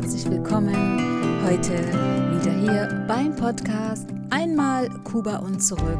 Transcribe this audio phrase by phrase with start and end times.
[0.00, 5.98] herzlich willkommen heute wieder hier beim Podcast Einmal Kuba und zurück.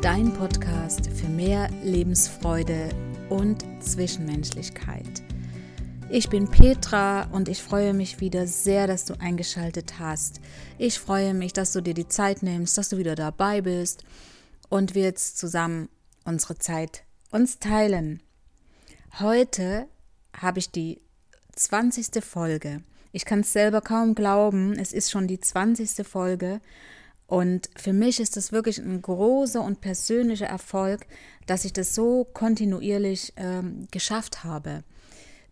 [0.00, 2.88] Dein Podcast für mehr Lebensfreude
[3.28, 5.24] und Zwischenmenschlichkeit.
[6.08, 10.40] Ich bin Petra und ich freue mich wieder sehr, dass du eingeschaltet hast.
[10.78, 14.04] Ich freue mich, dass du dir die Zeit nimmst, dass du wieder dabei bist
[14.68, 15.88] und wir jetzt zusammen
[16.24, 18.22] unsere Zeit uns teilen.
[19.18, 19.88] Heute
[20.32, 21.00] habe ich die
[21.56, 22.22] 20.
[22.22, 22.82] Folge.
[23.12, 26.06] Ich kann es selber kaum glauben, es ist schon die 20.
[26.06, 26.60] Folge.
[27.26, 31.06] Und für mich ist das wirklich ein großer und persönlicher Erfolg,
[31.46, 34.84] dass ich das so kontinuierlich ähm, geschafft habe,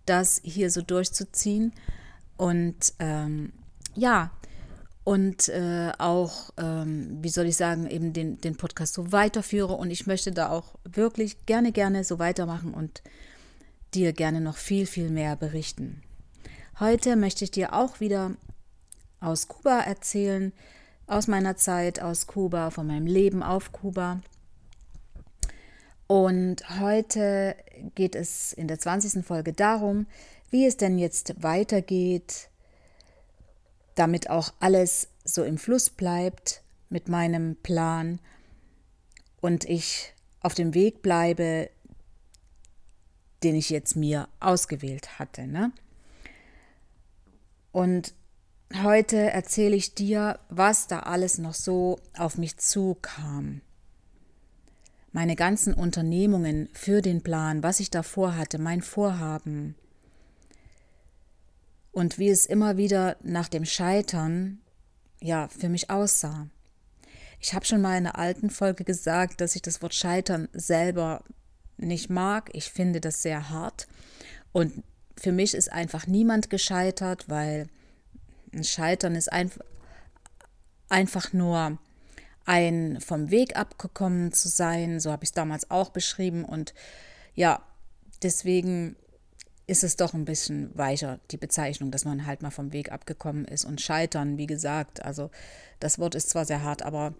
[0.06, 1.72] das hier so durchzuziehen.
[2.36, 3.52] Und ähm,
[3.94, 4.30] ja,
[5.04, 9.74] und äh, auch, ähm, wie soll ich sagen, eben den, den Podcast so weiterführe.
[9.74, 13.02] Und ich möchte da auch wirklich gerne, gerne so weitermachen und
[13.94, 16.02] dir gerne noch viel, viel mehr berichten.
[16.80, 18.32] Heute möchte ich dir auch wieder
[19.20, 20.52] aus Kuba erzählen,
[21.06, 24.20] aus meiner Zeit aus Kuba, von meinem Leben auf Kuba.
[26.08, 27.54] Und heute
[27.94, 29.24] geht es in der 20.
[29.24, 30.06] Folge darum,
[30.50, 32.48] wie es denn jetzt weitergeht,
[33.94, 38.18] damit auch alles so im Fluss bleibt mit meinem Plan
[39.40, 41.70] und ich auf dem Weg bleibe,
[43.44, 45.46] den ich jetzt mir ausgewählt hatte.
[45.46, 45.70] Ne?
[47.74, 48.14] Und
[48.84, 53.62] heute erzähle ich dir, was da alles noch so auf mich zukam.
[55.10, 59.74] Meine ganzen Unternehmungen für den Plan, was ich davor hatte, mein Vorhaben.
[61.90, 64.60] Und wie es immer wieder nach dem Scheitern
[65.20, 66.46] ja für mich aussah.
[67.40, 71.24] Ich habe schon mal in einer alten Folge gesagt, dass ich das Wort Scheitern selber
[71.76, 72.50] nicht mag.
[72.52, 73.88] Ich finde das sehr hart.
[74.52, 74.84] Und
[75.24, 77.68] für mich ist einfach niemand gescheitert, weil
[78.52, 79.50] ein Scheitern ist ein,
[80.90, 81.78] einfach nur
[82.44, 85.00] ein vom Weg abgekommen zu sein.
[85.00, 86.44] So habe ich es damals auch beschrieben.
[86.44, 86.74] Und
[87.34, 87.62] ja,
[88.22, 88.96] deswegen
[89.66, 93.46] ist es doch ein bisschen weicher, die Bezeichnung, dass man halt mal vom Weg abgekommen
[93.46, 93.64] ist.
[93.64, 95.30] Und scheitern, wie gesagt, also
[95.80, 97.14] das Wort ist zwar sehr hart, aber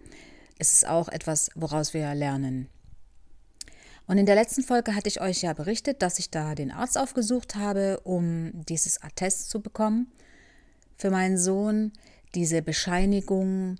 [0.59, 2.69] es ist auch etwas, woraus wir lernen.
[4.07, 6.97] Und in der letzten Folge hatte ich euch ja berichtet, dass ich da den Arzt
[6.97, 10.11] aufgesucht habe, um dieses Attest zu bekommen
[10.97, 11.91] für meinen Sohn,
[12.35, 13.77] diese Bescheinigung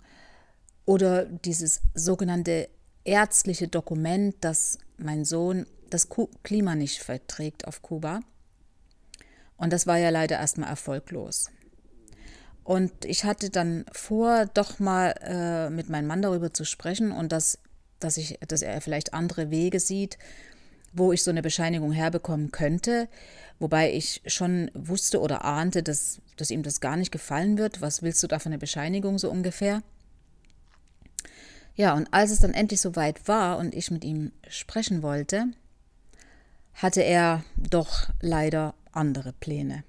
[0.86, 2.70] oder dieses sogenannte
[3.04, 6.08] ärztliche Dokument, dass mein Sohn das
[6.44, 8.22] Klima nicht verträgt auf Kuba.
[9.58, 11.52] Und das war ja leider erstmal erfolglos.
[12.64, 17.32] Und ich hatte dann vor, doch mal äh, mit meinem Mann darüber zu sprechen und
[17.32, 17.60] das
[18.06, 20.18] dass, ich, dass er vielleicht andere Wege sieht,
[20.94, 23.10] wo ich so eine Bescheinigung herbekommen könnte,
[23.60, 27.82] wobei ich schon wusste oder ahnte, dass, dass ihm das gar nicht gefallen wird.
[27.82, 29.82] Was willst du da für eine Bescheinigung so ungefähr?
[31.76, 35.48] Ja, und als es dann endlich soweit war und ich mit ihm sprechen wollte,
[36.74, 39.84] hatte er doch leider andere Pläne.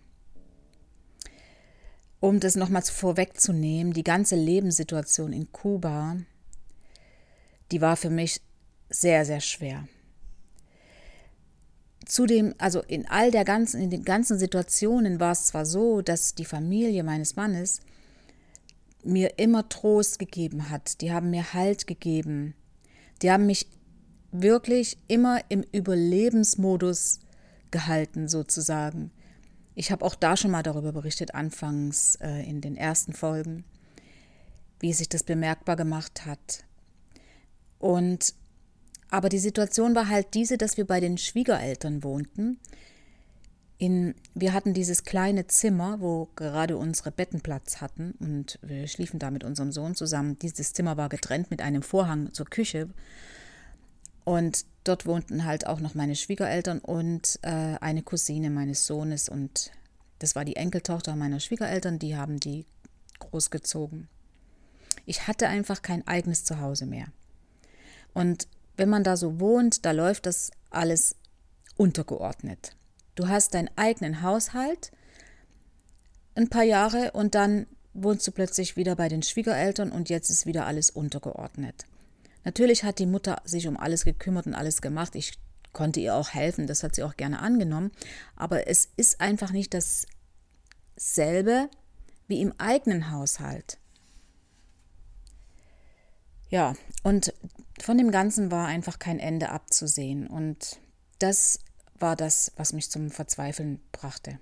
[2.18, 6.16] Um das nochmals vorwegzunehmen, die ganze Lebenssituation in Kuba
[7.72, 8.40] die war für mich
[8.88, 9.88] sehr, sehr schwer.
[12.04, 16.36] Zudem, also in all der ganzen, in den ganzen Situationen war es zwar so, dass
[16.36, 17.80] die Familie meines Mannes
[19.02, 21.00] mir immer Trost gegeben hat.
[21.00, 22.54] Die haben mir Halt gegeben.
[23.22, 23.66] Die haben mich
[24.30, 27.20] wirklich immer im Überlebensmodus
[27.70, 29.10] gehalten, sozusagen.
[29.74, 33.64] Ich habe auch da schon mal darüber berichtet, anfangs äh, in den ersten Folgen,
[34.80, 36.65] wie sich das bemerkbar gemacht hat.
[37.78, 38.34] Und
[39.10, 42.58] aber die Situation war halt diese, dass wir bei den Schwiegereltern wohnten.
[43.78, 49.18] In, wir hatten dieses kleine Zimmer, wo gerade unsere Betten Platz hatten und wir schliefen
[49.18, 50.38] da mit unserem Sohn zusammen.
[50.38, 52.88] Dieses Zimmer war getrennt mit einem Vorhang zur Küche
[54.24, 59.70] und dort wohnten halt auch noch meine Schwiegereltern und äh, eine Cousine meines Sohnes und
[60.18, 62.64] das war die Enkeltochter meiner Schwiegereltern, die haben die
[63.18, 64.08] großgezogen.
[65.04, 67.08] Ich hatte einfach kein eigenes Zuhause mehr.
[68.16, 68.48] Und
[68.78, 71.16] wenn man da so wohnt, da läuft das alles
[71.76, 72.74] untergeordnet.
[73.14, 74.90] Du hast deinen eigenen Haushalt
[76.34, 80.46] ein paar Jahre und dann wohnst du plötzlich wieder bei den Schwiegereltern und jetzt ist
[80.46, 81.84] wieder alles untergeordnet.
[82.42, 85.14] Natürlich hat die Mutter sich um alles gekümmert und alles gemacht.
[85.14, 85.34] Ich
[85.74, 87.92] konnte ihr auch helfen, das hat sie auch gerne angenommen.
[88.34, 91.68] Aber es ist einfach nicht dasselbe
[92.28, 93.76] wie im eigenen Haushalt.
[96.48, 97.34] Ja, und
[97.80, 100.26] von dem Ganzen war einfach kein Ende abzusehen.
[100.26, 100.78] Und
[101.18, 101.58] das
[101.98, 104.38] war das, was mich zum Verzweifeln brachte.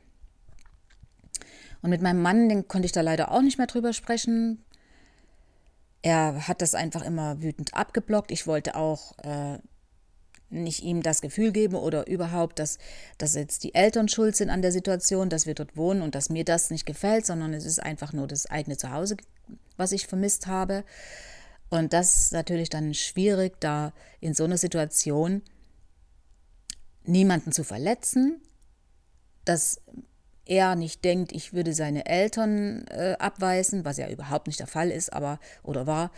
[1.83, 4.65] Und mit meinem Mann, den konnte ich da leider auch nicht mehr drüber sprechen.
[6.03, 8.31] Er hat das einfach immer wütend abgeblockt.
[8.31, 9.59] Ich wollte auch äh,
[10.55, 12.79] nicht ihm das Gefühl geben oder überhaupt, dass,
[13.19, 16.31] dass jetzt die Eltern schuld sind an der Situation, dass wir dort wohnen und dass
[16.31, 19.17] mir das nicht gefällt, sondern es ist einfach nur das eigene Zuhause,
[19.77, 20.85] was ich vermisst habe.
[21.75, 25.43] Und das ist natürlich dann schwierig, da in so einer Situation
[27.03, 28.41] niemanden zu verletzen,
[29.45, 29.81] dass
[30.45, 34.93] er nicht denkt, ich würde seine Eltern äh, abweisen, was ja überhaupt nicht der Fall
[34.93, 36.13] ist, aber oder war.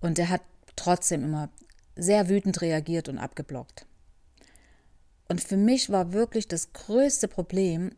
[0.00, 0.42] Und er hat
[0.76, 1.48] trotzdem immer
[1.96, 3.86] sehr wütend reagiert und abgeblockt.
[5.26, 7.92] Und für mich war wirklich das größte Problem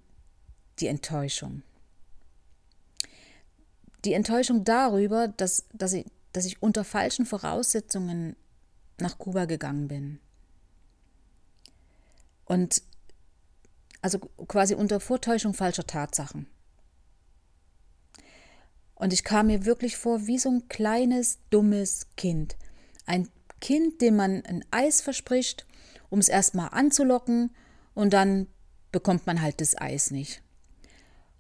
[0.79, 1.65] die Enttäuschung.
[4.05, 8.37] Die Enttäuschung darüber, dass, dass, ich, dass ich unter falschen Voraussetzungen
[8.99, 10.21] nach Kuba gegangen bin.
[12.45, 12.83] Und
[14.03, 16.47] also quasi unter Vortäuschung falscher Tatsachen.
[18.95, 22.57] Und ich kam mir wirklich vor wie so ein kleines, dummes Kind.
[23.07, 23.29] Ein
[23.61, 25.67] Kind, dem man ein Eis verspricht,
[26.11, 27.55] um es erstmal anzulocken
[27.95, 28.49] und dann
[28.93, 30.43] bekommt man halt das Eis nicht.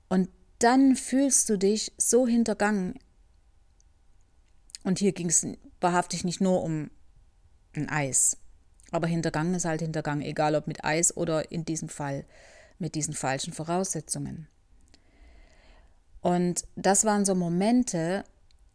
[0.08, 2.98] Und dann fühlst du dich so hintergangen.
[4.84, 5.46] Und hier ging es
[5.80, 6.90] wahrhaftig nicht nur um
[7.74, 8.36] ein Eis.
[8.92, 12.24] Aber hintergangen ist halt hintergangen, egal ob mit Eis oder in diesem Fall
[12.78, 14.46] mit diesen falschen Voraussetzungen.
[16.20, 18.24] Und das waren so Momente,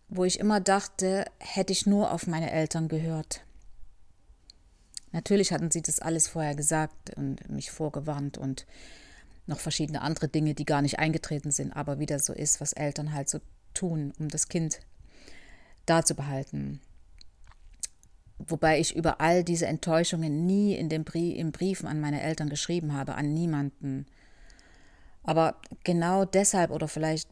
[0.09, 3.41] wo ich immer dachte, hätte ich nur auf meine Eltern gehört.
[5.11, 8.65] Natürlich hatten sie das alles vorher gesagt und mich vorgewarnt und
[9.47, 13.13] noch verschiedene andere Dinge, die gar nicht eingetreten sind, aber wieder so ist, was Eltern
[13.13, 13.39] halt so
[13.73, 14.79] tun, um das Kind
[15.89, 16.81] da zu behalten.
[18.37, 22.49] Wobei ich über all diese Enttäuschungen nie in den Brie im Briefen an meine Eltern
[22.49, 24.05] geschrieben habe, an niemanden.
[25.23, 27.29] Aber genau deshalb oder vielleicht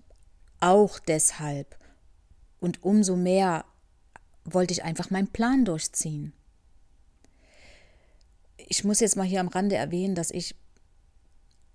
[0.59, 1.77] auch deshalb
[2.59, 3.65] und umso mehr
[4.43, 6.33] wollte ich einfach meinen Plan durchziehen.
[8.57, 10.55] Ich muss jetzt mal hier am Rande erwähnen, dass ich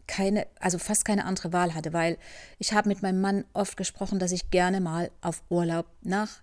[0.06, 2.18] keine, also fast keine andere Wahl hatte, weil
[2.58, 6.42] ich habe mit meinem Mann oft gesprochen, dass ich gerne mal auf Urlaub nach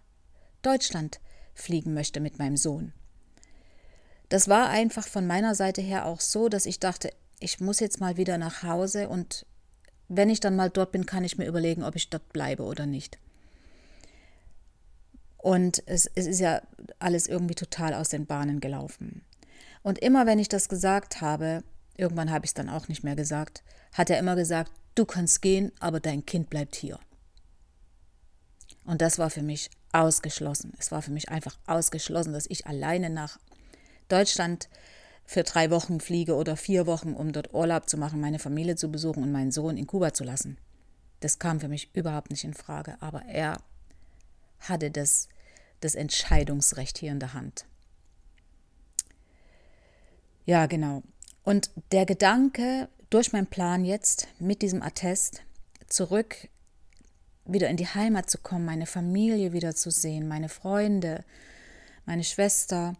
[0.61, 1.19] Deutschland
[1.53, 2.93] fliegen möchte mit meinem Sohn.
[4.29, 7.99] Das war einfach von meiner Seite her auch so, dass ich dachte, ich muss jetzt
[7.99, 9.45] mal wieder nach Hause und
[10.07, 12.85] wenn ich dann mal dort bin, kann ich mir überlegen, ob ich dort bleibe oder
[12.85, 13.19] nicht.
[15.37, 16.61] Und es, es ist ja
[16.99, 19.23] alles irgendwie total aus den Bahnen gelaufen.
[19.83, 21.63] Und immer wenn ich das gesagt habe,
[21.95, 23.63] irgendwann habe ich es dann auch nicht mehr gesagt,
[23.93, 26.99] hat er immer gesagt, du kannst gehen, aber dein Kind bleibt hier.
[28.83, 30.73] Und das war für mich ausgeschlossen.
[30.77, 33.39] Es war für mich einfach ausgeschlossen, dass ich alleine nach
[34.07, 34.69] Deutschland
[35.25, 38.91] für drei Wochen fliege oder vier Wochen, um dort Urlaub zu machen, meine Familie zu
[38.91, 40.57] besuchen und meinen Sohn in Kuba zu lassen.
[41.19, 43.61] Das kam für mich überhaupt nicht in Frage, aber er
[44.59, 45.27] hatte das,
[45.81, 47.65] das Entscheidungsrecht hier in der Hand.
[50.45, 51.03] Ja, genau.
[51.43, 55.43] Und der Gedanke, durch meinen Plan jetzt mit diesem Attest
[55.87, 56.47] zurück
[57.51, 61.23] wieder in die Heimat zu kommen, meine Familie wiederzusehen, meine Freunde,
[62.05, 62.95] meine Schwester,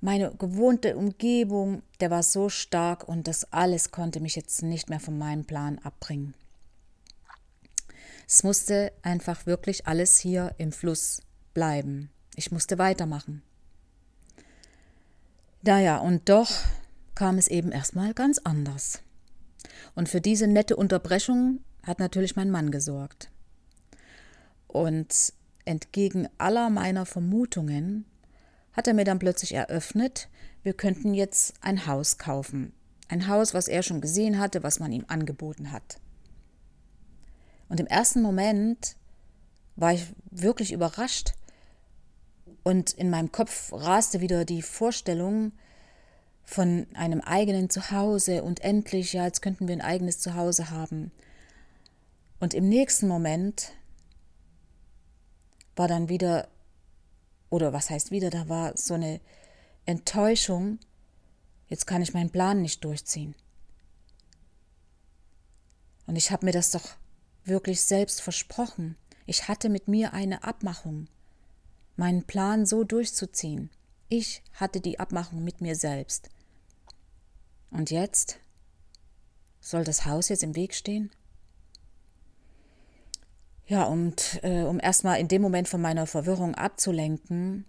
[0.00, 5.00] meine gewohnte Umgebung, der war so stark und das alles konnte mich jetzt nicht mehr
[5.00, 6.34] von meinem Plan abbringen.
[8.28, 11.22] Es musste einfach wirklich alles hier im Fluss
[11.52, 12.10] bleiben.
[12.36, 13.42] Ich musste weitermachen.
[15.62, 16.50] Naja, und doch
[17.14, 19.00] kam es eben erstmal ganz anders.
[19.94, 23.30] Und für diese nette Unterbrechung hat natürlich mein Mann gesorgt.
[24.74, 25.32] Und
[25.64, 28.06] entgegen aller meiner Vermutungen
[28.72, 30.28] hat er mir dann plötzlich eröffnet,
[30.64, 32.72] wir könnten jetzt ein Haus kaufen.
[33.06, 36.00] Ein Haus, was er schon gesehen hatte, was man ihm angeboten hat.
[37.68, 38.96] Und im ersten Moment
[39.76, 41.34] war ich wirklich überrascht
[42.64, 45.52] und in meinem Kopf raste wieder die Vorstellung
[46.42, 51.12] von einem eigenen Zuhause und endlich, ja, jetzt könnten wir ein eigenes Zuhause haben.
[52.40, 53.70] Und im nächsten Moment
[55.76, 56.48] war dann wieder,
[57.50, 59.20] oder was heißt wieder, da war so eine
[59.86, 60.78] Enttäuschung,
[61.68, 63.34] jetzt kann ich meinen Plan nicht durchziehen.
[66.06, 66.96] Und ich habe mir das doch
[67.44, 68.96] wirklich selbst versprochen.
[69.26, 71.08] Ich hatte mit mir eine Abmachung,
[71.96, 73.70] meinen Plan so durchzuziehen.
[74.08, 76.28] Ich hatte die Abmachung mit mir selbst.
[77.70, 78.38] Und jetzt?
[79.60, 81.10] Soll das Haus jetzt im Weg stehen?
[83.66, 87.64] Ja, und äh, um erstmal in dem Moment von meiner Verwirrung abzulenken,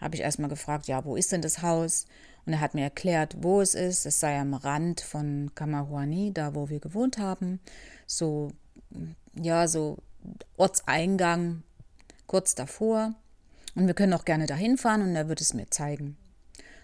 [0.00, 2.06] habe ich erstmal gefragt, ja, wo ist denn das Haus?
[2.46, 4.06] Und er hat mir erklärt, wo es ist.
[4.06, 7.60] Es sei am Rand von Kamahuani, da wo wir gewohnt haben,
[8.06, 8.52] so
[9.40, 9.98] ja, so
[10.56, 11.62] Ortseingang
[12.26, 13.14] kurz davor.
[13.74, 16.16] Und wir können auch gerne dahin fahren und er wird es mir zeigen.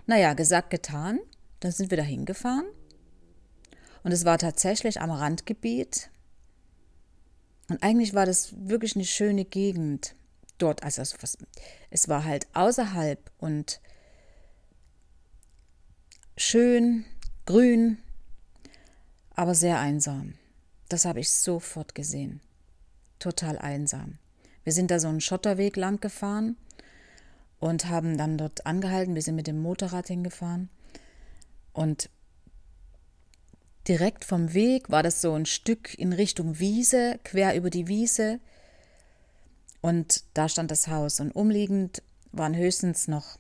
[0.07, 1.21] Naja, gesagt, getan.
[1.61, 2.65] Dann sind wir da hingefahren.
[4.03, 6.11] Und es war tatsächlich am Randgebiet.
[7.71, 10.17] Und eigentlich war das wirklich eine schöne Gegend
[10.59, 10.83] dort.
[10.83, 11.03] Also
[11.91, 13.81] es war halt außerhalb und
[16.37, 17.05] schön,
[17.47, 17.99] grün,
[19.37, 20.35] aber sehr einsam.
[20.89, 22.41] Das habe ich sofort gesehen.
[23.21, 24.19] Total einsam.
[24.65, 26.57] Wir sind da so einen Schotterweg lang gefahren
[27.61, 29.15] und haben dann dort angehalten.
[29.15, 30.71] Wir sind mit dem Motorrad hingefahren.
[31.73, 32.11] Und
[33.91, 38.39] direkt vom Weg war das so ein Stück in Richtung Wiese, quer über die Wiese.
[39.81, 41.19] Und da stand das Haus.
[41.19, 43.37] Und umliegend waren höchstens noch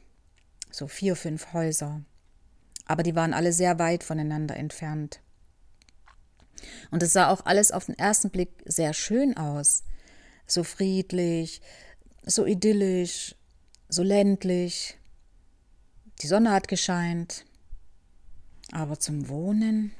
[0.72, 2.02] so vier, fünf Häuser.
[2.84, 5.20] Aber die waren alle sehr weit voneinander entfernt.
[6.90, 9.84] Und es sah auch alles auf den ersten Blick sehr schön aus.
[10.48, 11.62] So friedlich,
[12.24, 13.36] so idyllisch,
[13.88, 14.98] so ländlich.
[16.22, 17.44] Die Sonne hat gescheint.
[18.72, 19.92] Aber zum Wohnen,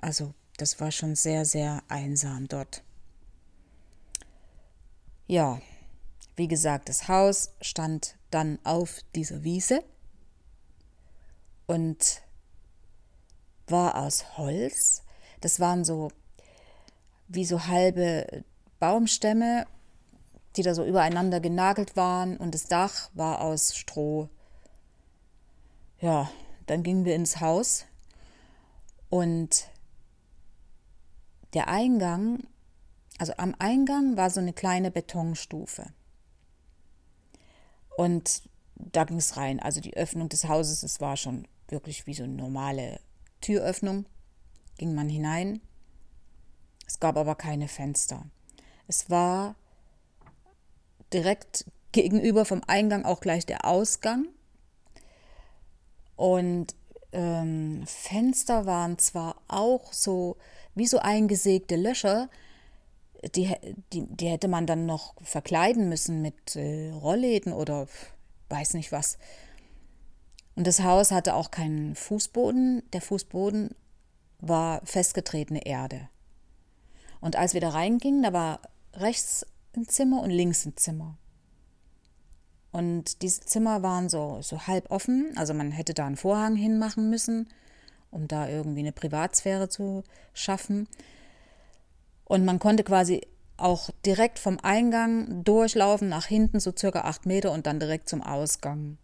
[0.00, 2.82] also das war schon sehr, sehr einsam dort.
[5.26, 5.60] Ja,
[6.36, 9.84] wie gesagt, das Haus stand dann auf dieser Wiese
[11.66, 12.22] und
[13.66, 15.02] war aus Holz.
[15.40, 16.10] Das waren so
[17.28, 18.44] wie so halbe
[18.80, 19.66] Baumstämme,
[20.56, 24.28] die da so übereinander genagelt waren und das Dach war aus Stroh.
[26.00, 26.30] Ja,
[26.66, 27.84] dann gingen wir ins Haus
[29.10, 29.68] und
[31.54, 32.46] der Eingang,
[33.18, 35.86] also am Eingang war so eine kleine Betonstufe.
[37.96, 38.42] Und
[38.76, 39.60] da ging es rein.
[39.60, 43.00] Also die Öffnung des Hauses, es war schon wirklich wie so eine normale
[43.40, 44.06] Türöffnung,
[44.76, 45.60] ging man hinein.
[46.86, 48.24] Es gab aber keine Fenster.
[48.86, 49.56] Es war
[51.12, 54.28] direkt gegenüber vom Eingang auch gleich der Ausgang.
[56.16, 56.74] Und
[57.12, 60.36] ähm, Fenster waren zwar auch so
[60.74, 62.28] wie so eingesägte Löcher,
[63.34, 63.52] die,
[63.92, 67.88] die, die hätte man dann noch verkleiden müssen mit äh, Rollläden oder
[68.48, 69.18] weiß nicht was.
[70.54, 72.82] Und das Haus hatte auch keinen Fußboden.
[72.92, 73.74] Der Fußboden
[74.40, 76.08] war festgetretene Erde.
[77.20, 78.60] Und als wir da reingingen, da war
[78.94, 79.46] rechts
[79.76, 81.16] ein Zimmer und links ein Zimmer.
[82.70, 87.08] Und diese Zimmer waren so, so halb offen, also man hätte da einen Vorhang hinmachen
[87.08, 87.48] müssen,
[88.10, 90.86] um da irgendwie eine Privatsphäre zu schaffen.
[92.24, 93.22] Und man konnte quasi
[93.56, 98.22] auch direkt vom Eingang durchlaufen nach hinten, so circa acht Meter und dann direkt zum
[98.22, 98.98] Ausgang.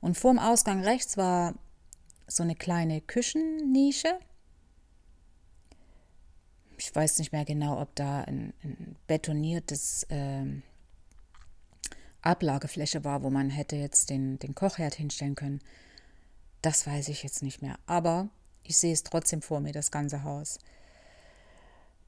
[0.00, 1.54] Und vorm Ausgang rechts war
[2.26, 4.18] so eine kleine Küchennische.
[6.76, 10.44] Ich weiß nicht mehr genau, ob da ein, ein betoniertes äh,
[12.22, 15.60] Ablagefläche war, wo man hätte jetzt den, den Kochherd hinstellen können.
[16.62, 17.78] Das weiß ich jetzt nicht mehr.
[17.86, 18.28] Aber
[18.62, 20.58] ich sehe es trotzdem vor mir, das ganze Haus.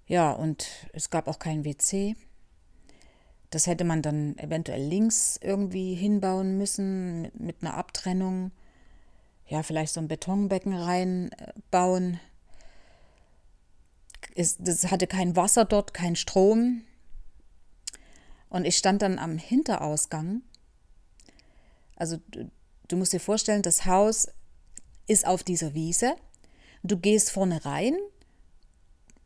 [0.07, 2.15] Ja, und es gab auch kein WC.
[3.51, 8.51] Das hätte man dann eventuell links irgendwie hinbauen müssen mit, einer Abtrennung.
[9.47, 12.21] Ja, vielleicht so ein Betonbecken reinbauen.
[14.35, 16.83] Es, das hatte kein Wasser dort, kein Strom.
[18.55, 20.43] Und ich stand dann am Hinterausgang.
[21.97, 22.49] Also du,
[22.87, 24.29] du musst dir vorstellen, das Haus
[25.09, 26.15] ist auf dieser Wiese.
[26.85, 27.97] Du gehst vorne rein,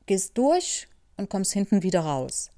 [0.07, 2.51] gehst durch und kommst hinten wieder raus.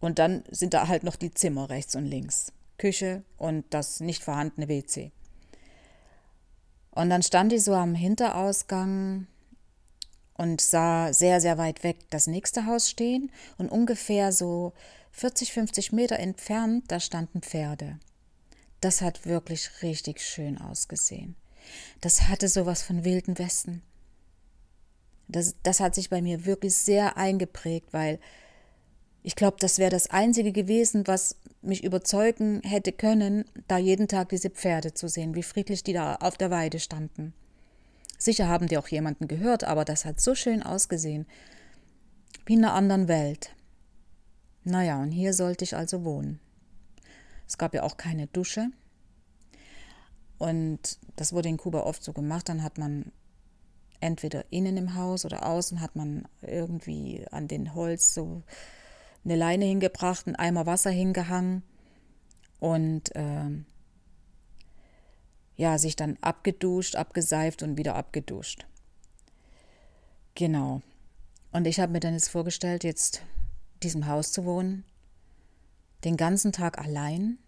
[0.00, 2.50] Und dann sind da halt noch die Zimmer rechts und links.
[2.78, 5.12] Küche und das nicht vorhandene WC.
[6.90, 9.26] Und dann stand ich so am Hinterausgang
[10.38, 14.72] und sah sehr, sehr weit weg das nächste Haus stehen und ungefähr so
[15.14, 18.00] 40, 50 Meter entfernt, da standen Pferde.
[18.80, 21.36] Das hat wirklich richtig schön ausgesehen.
[22.00, 23.82] Das hatte sowas von wilden Westen.
[25.28, 28.18] Das, das hat sich bei mir wirklich sehr eingeprägt, weil
[29.22, 34.30] ich glaube, das wäre das Einzige gewesen, was mich überzeugen hätte können, da jeden Tag
[34.30, 37.32] diese Pferde zu sehen, wie friedlich die da auf der Weide standen.
[38.18, 41.26] Sicher haben die auch jemanden gehört, aber das hat so schön ausgesehen,
[42.46, 43.54] wie in einer anderen Welt.
[44.64, 46.40] Naja, und hier sollte ich also wohnen.
[47.46, 48.70] Es gab ja auch keine Dusche.
[50.38, 53.12] Und das wurde in Kuba oft so gemacht, dann hat man
[54.00, 58.42] entweder innen im Haus oder außen hat man irgendwie an den Holz so
[59.24, 61.62] eine Leine hingebracht, einen Eimer Wasser hingehangen
[62.60, 63.50] und äh,
[65.56, 68.66] ja, sich dann abgeduscht, abgeseift und wieder abgeduscht.
[70.34, 70.82] Genau.
[71.52, 73.22] Und ich habe mir dann jetzt vorgestellt, jetzt
[73.84, 74.84] diesem Haus zu wohnen,
[76.04, 77.38] den ganzen Tag allein,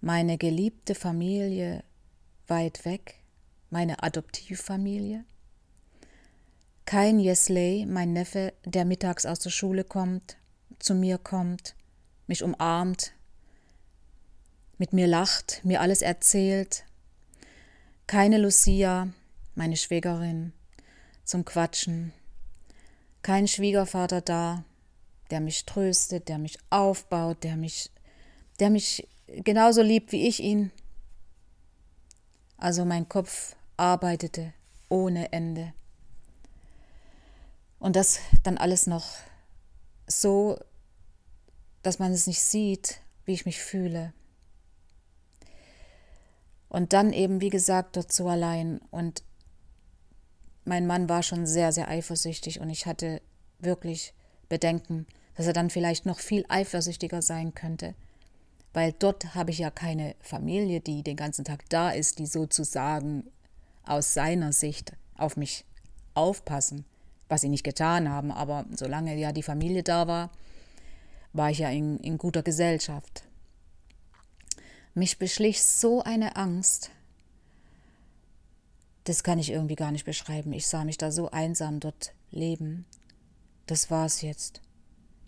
[0.00, 1.82] meine geliebte Familie
[2.46, 3.16] weit weg,
[3.70, 5.24] meine Adoptivfamilie,
[6.84, 10.36] kein Yesley, mein Neffe, der mittags aus der Schule kommt,
[10.78, 11.74] zu mir kommt,
[12.26, 13.12] mich umarmt,
[14.78, 16.84] mit mir lacht, mir alles erzählt,
[18.06, 19.08] keine Lucia,
[19.54, 20.52] meine Schwägerin,
[21.24, 22.12] zum Quatschen,
[23.22, 24.64] kein Schwiegervater da,
[25.30, 27.90] der mich tröstet, der mich aufbaut, der mich,
[28.60, 30.70] der mich genauso liebt wie ich ihn.
[32.56, 34.52] Also mein Kopf arbeitete
[34.88, 35.72] ohne Ende.
[37.78, 39.06] Und das dann alles noch
[40.06, 40.58] so,
[41.82, 44.12] dass man es nicht sieht, wie ich mich fühle.
[46.68, 48.78] Und dann eben, wie gesagt, dort so allein.
[48.90, 49.22] Und
[50.64, 53.22] mein Mann war schon sehr, sehr eifersüchtig und ich hatte
[53.58, 54.12] wirklich
[54.48, 55.06] Bedenken,
[55.38, 57.94] dass er dann vielleicht noch viel eifersüchtiger sein könnte.
[58.72, 63.22] Weil dort habe ich ja keine Familie, die den ganzen Tag da ist, die sozusagen
[63.84, 65.64] aus seiner Sicht auf mich
[66.14, 66.84] aufpassen,
[67.28, 68.32] was sie nicht getan haben.
[68.32, 70.30] Aber solange ja die Familie da war,
[71.32, 73.22] war ich ja in, in guter Gesellschaft.
[74.94, 76.90] Mich beschlich so eine Angst,
[79.04, 80.52] das kann ich irgendwie gar nicht beschreiben.
[80.52, 82.86] Ich sah mich da so einsam dort leben.
[83.66, 84.62] Das war's jetzt.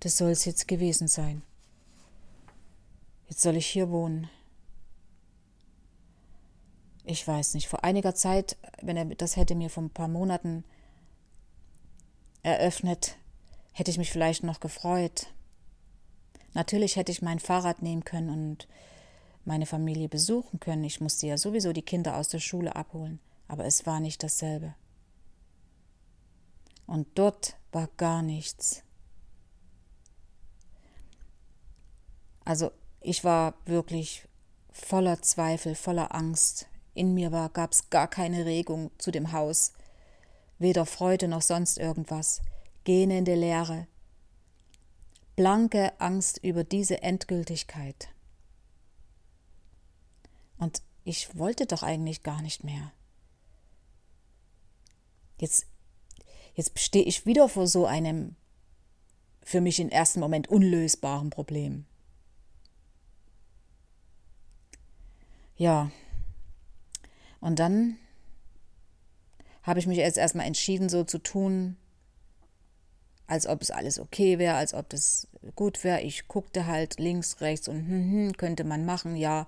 [0.01, 1.43] Das soll es jetzt gewesen sein.
[3.29, 4.29] Jetzt soll ich hier wohnen.
[7.05, 7.69] Ich weiß nicht.
[7.69, 10.65] Vor einiger Zeit, wenn er das hätte mir vor ein paar Monaten
[12.43, 13.17] eröffnet,
[13.73, 15.29] hätte ich mich vielleicht noch gefreut.
[16.55, 18.69] Natürlich hätte ich mein Fahrrad nehmen können und
[19.45, 20.85] meine Familie besuchen können.
[20.85, 23.21] Ich musste ja sowieso die Kinder aus der Schule abholen
[23.51, 24.75] aber es war nicht dasselbe.
[26.87, 28.85] Und dort war gar nichts.
[32.51, 34.27] Also ich war wirklich
[34.73, 36.67] voller Zweifel, voller Angst.
[36.95, 39.73] In mir war, gab es gar keine Regung zu dem Haus,
[40.59, 42.43] weder Freude noch sonst irgendwas,
[42.83, 43.87] gähnende Leere,
[45.37, 48.09] blanke Angst über diese Endgültigkeit.
[50.59, 52.91] Und ich wollte doch eigentlich gar nicht mehr.
[55.39, 55.67] Jetzt,
[56.57, 58.35] jetzt stehe ich wieder vor so einem
[59.41, 61.87] für mich im ersten Moment unlösbaren Problem.
[65.61, 65.91] Ja,
[67.43, 67.99] und dann
[69.63, 71.77] habe ich mich jetzt erstmal entschieden, so zu tun,
[73.27, 76.01] als ob es alles okay wäre, als ob das gut wäre.
[76.01, 79.47] Ich guckte halt links, rechts und hm, hm, könnte man machen, ja.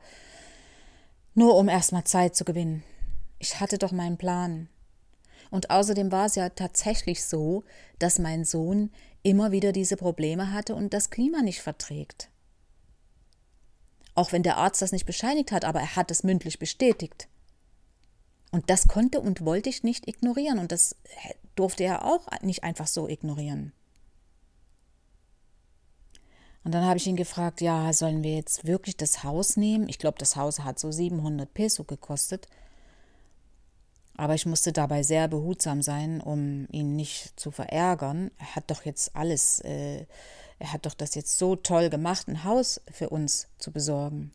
[1.32, 2.82] Nur um erstmal Zeit zu gewinnen.
[3.38, 4.68] Ich hatte doch meinen Plan.
[5.50, 7.64] Und außerdem war es ja tatsächlich so,
[7.98, 8.90] dass mein Sohn
[9.22, 12.28] immer wieder diese Probleme hatte und das Klima nicht verträgt.
[14.14, 17.28] Auch wenn der Arzt das nicht bescheinigt hat, aber er hat es mündlich bestätigt.
[18.50, 20.96] Und das konnte und wollte ich nicht ignorieren und das
[21.54, 23.72] durfte er auch nicht einfach so ignorieren.
[26.64, 29.88] Und dann habe ich ihn gefragt, ja, sollen wir jetzt wirklich das Haus nehmen?
[29.88, 32.46] Ich glaube, das Haus hat so 700 Peso gekostet.
[34.22, 38.30] Aber ich musste dabei sehr behutsam sein, um ihn nicht zu verärgern.
[38.38, 40.06] Er hat doch jetzt alles, äh,
[40.60, 44.30] er hat doch das jetzt so toll gemacht, ein Haus für uns zu besorgen.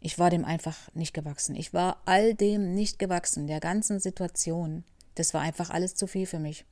[0.00, 1.54] Ich war dem einfach nicht gewachsen.
[1.54, 4.84] Ich war all dem nicht gewachsen, der ganzen Situation.
[5.16, 6.64] Das war einfach alles zu viel für mich.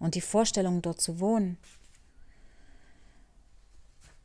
[0.00, 1.56] Und die Vorstellung, dort zu wohnen,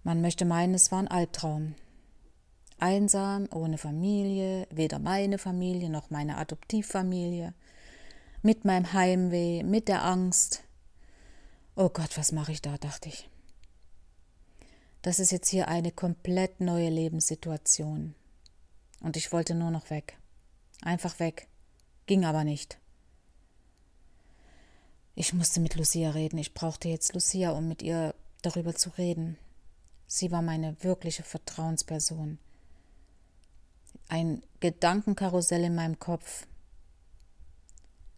[0.01, 1.75] man möchte meinen, es war ein Albtraum.
[2.79, 7.53] Einsam, ohne Familie, weder meine Familie noch meine Adoptivfamilie,
[8.41, 10.63] mit meinem Heimweh, mit der Angst.
[11.75, 13.29] Oh Gott, was mache ich da, dachte ich.
[15.01, 18.15] Das ist jetzt hier eine komplett neue Lebenssituation.
[19.01, 20.17] Und ich wollte nur noch weg.
[20.81, 21.47] Einfach weg.
[22.07, 22.79] Ging aber nicht.
[25.15, 26.37] Ich musste mit Lucia reden.
[26.37, 29.37] Ich brauchte jetzt Lucia, um mit ihr darüber zu reden.
[30.07, 32.37] Sie war meine wirkliche Vertrauensperson
[34.07, 36.47] ein Gedankenkarussell in meinem Kopf.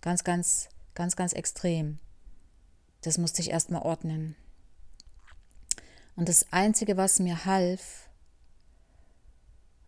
[0.02, 2.00] Ganz, ganz, ganz, ganz extrem.
[3.02, 4.36] Das musste ich erstmal ordnen.
[6.16, 8.10] Und das Einzige, was mir half,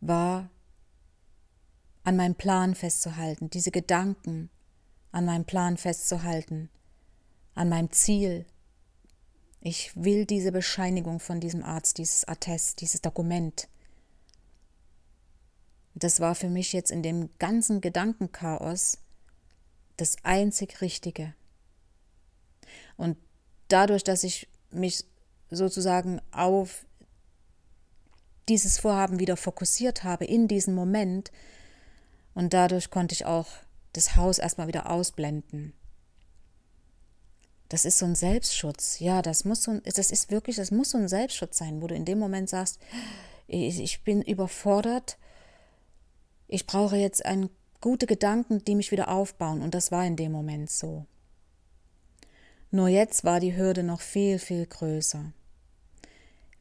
[0.02, 0.50] war,
[2.04, 4.50] an meinem Plan festzuhalten, diese Gedanken
[5.12, 6.70] an meinem Plan festzuhalten,
[7.56, 8.46] an meinem Ziel.
[9.60, 13.68] Ich will diese Bescheinigung von diesem Arzt, dieses Attest, dieses Dokument.
[15.96, 19.00] Das war für mich jetzt in dem ganzen Gedankenchaos
[19.98, 21.34] das einzig Richtige.
[22.96, 23.18] Und
[23.68, 25.06] dadurch, dass ich mich
[25.50, 26.86] sozusagen auf
[28.48, 31.32] dieses Vorhaben wieder fokussiert habe in diesem Moment,
[32.34, 33.48] und dadurch konnte ich auch
[33.92, 35.74] das Haus erstmal wieder ausblenden.
[37.68, 39.00] Das ist so ein Selbstschutz.
[39.00, 41.96] Ja, das muss so, das ist wirklich, das muss so ein Selbstschutz sein, wo du
[41.96, 42.80] in dem Moment sagst,
[43.48, 45.18] ich bin überfordert,
[46.50, 49.62] ich brauche jetzt ein, gute Gedanken, die mich wieder aufbauen.
[49.62, 51.06] Und das war in dem Moment so.
[52.72, 55.32] Nur jetzt war die Hürde noch viel, viel größer.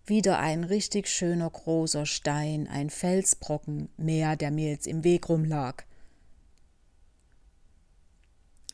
[0.07, 5.85] Wieder ein richtig schöner großer Stein, ein Felsbrocken mehr, der mir jetzt im Weg rumlag.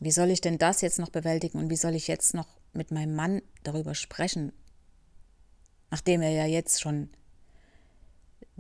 [0.01, 2.91] Wie soll ich denn das jetzt noch bewältigen und wie soll ich jetzt noch mit
[2.91, 4.53] meinem Mann darüber sprechen,
[5.91, 7.09] nachdem er ja jetzt schon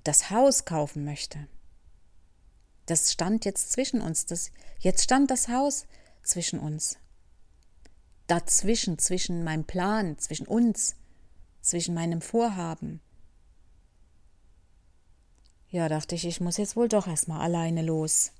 [0.02, 1.46] das Haus kaufen möchte?
[2.86, 4.26] Das stand jetzt zwischen uns.
[4.26, 5.86] Das, jetzt stand das Haus
[6.22, 6.98] zwischen uns.
[8.26, 10.96] Dazwischen, zwischen meinem Plan, zwischen uns,
[11.60, 13.00] zwischen meinem Vorhaben.
[15.68, 18.32] Ja, dachte ich, ich muss jetzt wohl doch erstmal alleine los.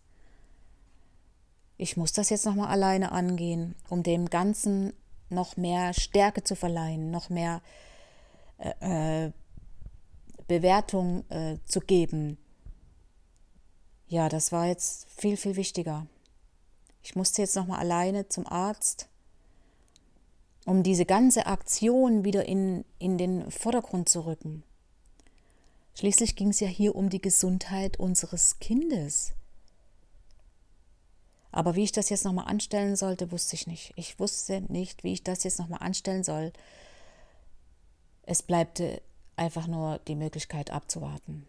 [1.76, 4.92] Ich muss das jetzt nochmal alleine angehen, um dem Ganzen
[5.30, 7.60] noch mehr Stärke zu verleihen, noch mehr
[8.58, 9.32] äh, äh
[10.46, 12.36] Bewertung äh, zu geben,
[14.08, 16.06] ja, das war jetzt viel, viel wichtiger.
[17.02, 19.08] Ich musste jetzt nochmal alleine zum Arzt,
[20.64, 24.62] um diese ganze Aktion wieder in, in den Vordergrund zu rücken.
[25.94, 29.32] Schließlich ging es ja hier um die Gesundheit unseres Kindes.
[31.52, 33.92] Aber wie ich das jetzt nochmal anstellen sollte, wusste ich nicht.
[33.94, 36.52] Ich wusste nicht, wie ich das jetzt nochmal anstellen soll.
[38.22, 39.00] Es bleibte
[39.36, 41.46] einfach nur die Möglichkeit abzuwarten.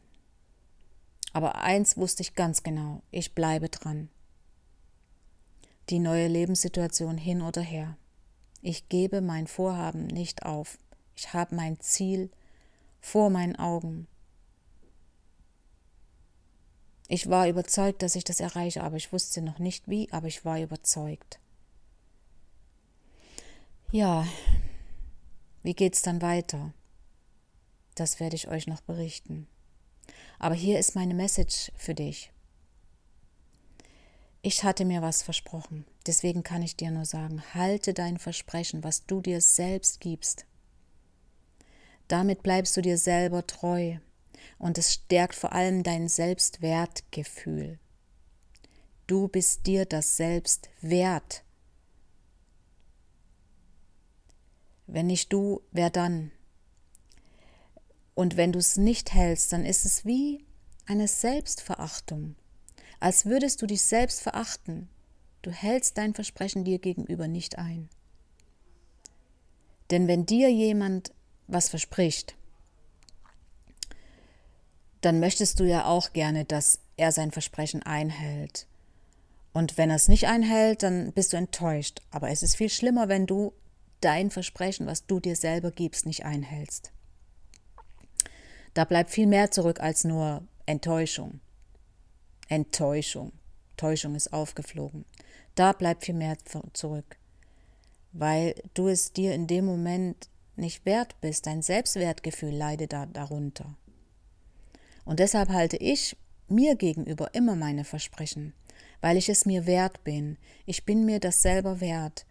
[1.35, 4.07] Aber eins wusste ich ganz genau, ich bleibe dran.
[5.89, 7.97] Die neue Lebenssituation hin oder her.
[8.61, 10.77] Ich gebe mein Vorhaben nicht auf.
[11.13, 12.31] Ich habe mein Ziel
[13.01, 14.07] vor meinen Augen.
[17.09, 20.45] Ich war überzeugt, dass ich das erreiche, aber ich wusste noch nicht wie, aber ich
[20.45, 21.41] war überzeugt.
[23.91, 24.25] Ja,
[25.63, 26.73] wie geht's dann weiter?
[27.95, 29.49] Das werde ich euch noch berichten.
[30.39, 32.31] Aber hier ist meine Message für dich.
[34.41, 39.05] Ich hatte mir was versprochen, deswegen kann ich dir nur sagen, halte dein Versprechen, was
[39.07, 40.45] du dir selbst gibst.
[42.07, 43.97] Damit bleibst du dir selber treu
[44.59, 47.79] und es stärkt vor allem dein Selbstwertgefühl.
[49.07, 51.43] Du bist dir das selbst wert.
[54.87, 56.31] Wenn nicht du, wer dann?
[58.15, 60.45] Und wenn du es nicht hältst, dann ist es wie
[60.87, 62.35] eine Selbstverachtung,
[62.99, 64.89] als würdest du dich selbst verachten.
[65.41, 67.89] Du hältst dein Versprechen dir gegenüber nicht ein.
[69.91, 71.11] Denn wenn dir jemand
[71.47, 72.35] was verspricht,
[75.01, 78.65] dann möchtest du ja auch gerne, dass er sein Versprechen einhält.
[79.53, 82.01] Und wenn er es nicht einhält, dann bist du enttäuscht.
[82.09, 83.53] Aber es ist viel schlimmer, wenn du
[84.01, 86.91] dein Versprechen, was du dir selber gibst, nicht einhältst.
[88.75, 91.39] Da bleibt viel mehr zurück als nur Enttäuschung.
[92.49, 93.31] Enttäuschung.
[93.77, 95.05] Täuschung ist aufgeflogen.
[95.55, 96.37] Da bleibt viel mehr
[96.73, 97.17] zurück.
[98.11, 101.47] Weil du es dir in dem Moment nicht wert bist.
[101.47, 103.77] Dein Selbstwertgefühl leidet da, darunter.
[105.05, 106.17] Und deshalb halte ich
[106.49, 108.53] mir gegenüber immer meine Versprechen,
[108.99, 110.37] weil ich es mir wert bin.
[110.65, 112.25] Ich bin mir das selber wert.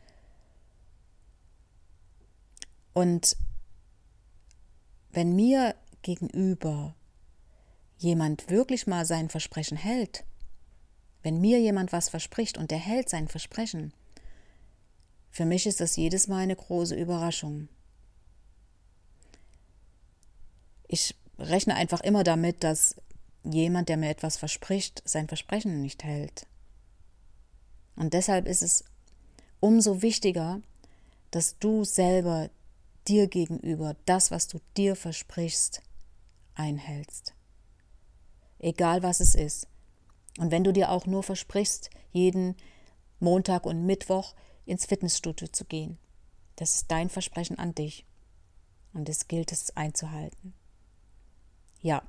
[2.92, 3.34] Und
[5.10, 5.74] wenn mir
[6.04, 6.94] gegenüber
[7.96, 10.24] jemand wirklich mal sein Versprechen hält,
[11.22, 13.92] wenn mir jemand was verspricht und der hält sein Versprechen,
[15.30, 17.68] für mich ist das jedes Mal eine große Überraschung.
[20.86, 22.94] Ich rechne einfach immer damit, dass
[23.42, 26.46] jemand, der mir etwas verspricht, sein Versprechen nicht hält.
[27.96, 28.84] Und deshalb ist es
[29.60, 30.60] umso wichtiger,
[31.30, 32.48] dass du selber
[33.08, 35.82] dir gegenüber das, was du dir versprichst,
[36.54, 37.34] einhältst.
[38.58, 39.68] Egal was es ist.
[40.38, 42.56] Und wenn du dir auch nur versprichst, jeden
[43.20, 44.34] Montag und Mittwoch
[44.66, 45.98] ins Fitnessstudio zu gehen,
[46.56, 48.06] das ist dein Versprechen an dich.
[48.92, 50.54] Und es gilt es einzuhalten.
[51.80, 52.02] Ja,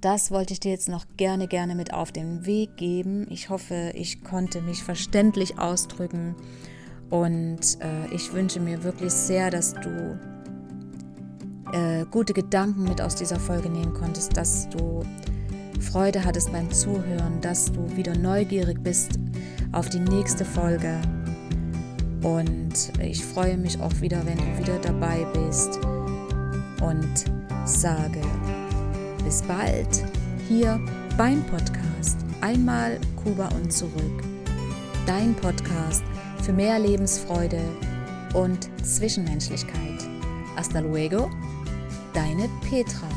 [0.00, 3.26] das wollte ich dir jetzt noch gerne, gerne mit auf den Weg geben.
[3.30, 6.34] Ich hoffe, ich konnte mich verständlich ausdrücken
[7.10, 10.18] und äh, ich wünsche mir wirklich sehr, dass du
[11.72, 15.02] äh, gute Gedanken mit aus dieser Folge nehmen konntest, dass du
[15.80, 19.18] Freude hattest beim Zuhören, dass du wieder neugierig bist
[19.72, 21.00] auf die nächste Folge.
[22.22, 25.78] Und ich freue mich auch wieder, wenn du wieder dabei bist
[26.82, 27.24] und
[27.64, 28.20] sage
[29.24, 30.04] bis bald
[30.48, 30.80] hier
[31.16, 34.22] beim Podcast Einmal Kuba und zurück.
[35.06, 36.02] Dein Podcast
[36.42, 37.60] für mehr Lebensfreude
[38.32, 40.08] und Zwischenmenschlichkeit.
[40.56, 41.30] Hasta luego,
[42.12, 43.08] deine Petra.